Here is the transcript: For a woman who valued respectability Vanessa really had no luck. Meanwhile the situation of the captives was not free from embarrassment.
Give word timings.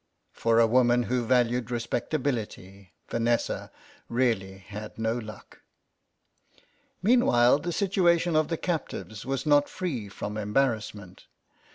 For 0.33 0.57
a 0.59 0.65
woman 0.65 1.03
who 1.03 1.23
valued 1.25 1.69
respectability 1.69 2.95
Vanessa 3.09 3.69
really 4.09 4.57
had 4.57 4.97
no 4.97 5.15
luck. 5.15 5.61
Meanwhile 7.03 7.59
the 7.59 7.71
situation 7.71 8.35
of 8.35 8.47
the 8.47 8.57
captives 8.57 9.27
was 9.27 9.45
not 9.45 9.69
free 9.69 10.09
from 10.09 10.37
embarrassment. 10.37 11.27